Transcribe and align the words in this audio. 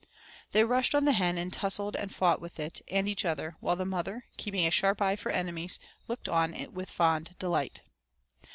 They 0.51 0.63
rushed 0.63 0.95
on 0.95 1.05
the 1.05 1.11
hen, 1.11 1.37
and 1.37 1.53
tussled 1.53 1.95
and 1.95 2.11
fought 2.11 2.41
with 2.41 2.59
it, 2.59 2.81
and 2.89 3.07
each 3.07 3.23
other, 3.23 3.55
while 3.59 3.75
the 3.75 3.85
mother, 3.85 4.25
keeping 4.35 4.65
a 4.65 4.71
sharp 4.71 4.99
eye 4.99 5.15
for 5.15 5.31
enemies, 5.31 5.77
looked 6.07 6.27
on 6.27 6.55
with 6.73 6.89
fond 6.89 7.35
delight. 7.37 7.81